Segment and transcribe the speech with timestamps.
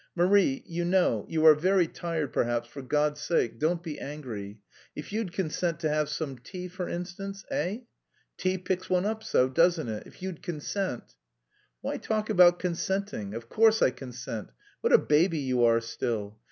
[0.15, 0.63] "Marie...
[0.65, 1.27] you know...
[1.29, 4.57] you are very tired, perhaps, for God's sake, don't be angry....
[4.95, 7.81] If you'd consent to have some tea, for instance, eh?
[8.35, 10.07] Tea picks one up so, doesn't it?
[10.07, 11.13] If you'd consent!"
[11.81, 13.35] "Why talk about consenting!
[13.35, 16.39] Of course I consent, what a baby you are still.